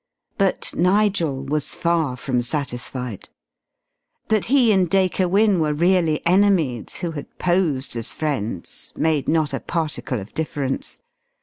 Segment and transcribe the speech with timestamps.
[0.39, 3.29] But Nigel was far from satisfied.
[4.29, 9.53] That he and Dacre Wynne were really enemies, who had posed as friends made not
[9.53, 11.01] a particle of difference.